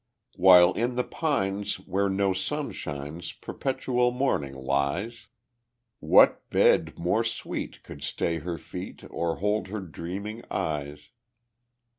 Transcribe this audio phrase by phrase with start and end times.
[0.35, 5.27] While in the pines where no sun shines Perpetual morning lies.
[5.99, 11.09] What bed more sweet could stay her feet, Or hold her dreaming eyes?